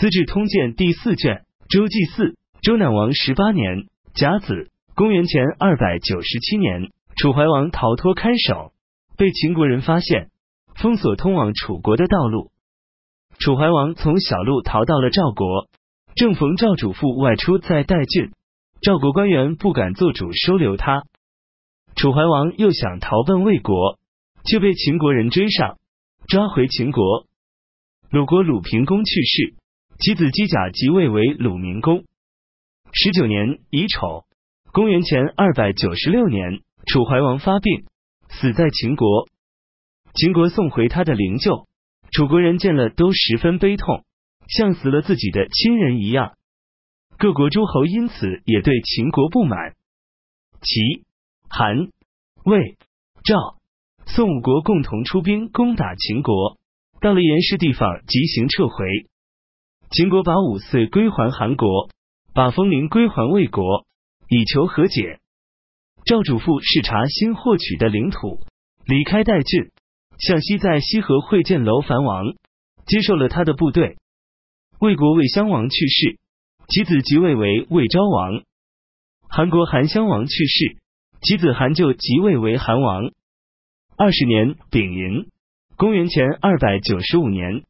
[0.00, 8.72] 资治通鉴》第四卷，周祭祀，周赧王十八年甲子，公元前二百九十七年，楚怀王逃脱看守，
[9.18, 10.30] 被秦国人发现，
[10.74, 12.50] 封锁通往楚国的道路。
[13.38, 15.68] 楚怀王从小路逃到了赵国，
[16.14, 18.30] 正逢赵主父外出在代郡，
[18.80, 21.02] 赵国官员不敢做主收留他。
[21.94, 23.98] 楚怀王又想逃奔魏国，
[24.46, 25.76] 却被秦国人追上，
[26.26, 27.26] 抓回秦国。
[28.10, 29.59] 鲁国鲁平公去世，
[30.00, 32.04] 其子姬甲即位为鲁明公。
[32.90, 34.24] 十九年乙丑，
[34.72, 37.84] 公元前二百九十六年，楚怀王发病，
[38.30, 39.28] 死在秦国。
[40.14, 41.66] 秦国送回他的灵柩。
[42.12, 44.06] 楚国人见了都十分悲痛，
[44.48, 46.32] 像死了自己的亲人一样。
[47.18, 49.74] 各国诸侯因此也对秦国不满。
[50.62, 51.04] 齐、
[51.50, 51.76] 韩、
[52.44, 52.78] 魏、
[53.22, 53.36] 赵、
[54.06, 56.58] 宋五国共同出兵攻打秦国，
[57.02, 58.86] 到了严氏地方即行撤回。
[59.90, 61.90] 秦国把五岁归还韩国，
[62.32, 63.84] 把封陵归还魏国，
[64.28, 65.18] 以求和解。
[66.04, 68.38] 赵主父视察新获取的领土，
[68.86, 69.72] 离开代郡。
[70.16, 72.26] 向西在西河会见楼烦王，
[72.86, 73.96] 接受了他的部队。
[74.78, 76.20] 魏国魏襄王去世，
[76.68, 78.42] 其子即位为魏昭王。
[79.28, 80.76] 韩国韩襄王去世，
[81.20, 83.10] 其子韩就即位为韩王。
[83.96, 85.26] 二十年丙寅，
[85.76, 87.64] 公元前二百九十五年